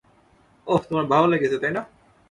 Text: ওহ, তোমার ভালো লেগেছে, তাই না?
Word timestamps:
ওহ, 0.67 0.81
তোমার 0.89 1.05
ভালো 1.05 1.27
লেগেছে, 1.27 1.57
তাই 1.61 1.71
না? 1.71 1.81